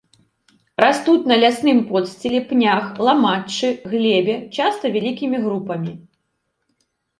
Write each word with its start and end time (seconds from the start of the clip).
Растуць 0.83 1.25
на 1.31 1.35
лясным 1.43 1.81
подсціле, 1.91 2.39
пнях, 2.53 2.89
ламаччы, 3.09 3.69
глебе, 3.93 4.35
часта 4.59 4.85
вялікім 4.99 5.39
групамі. 5.47 5.91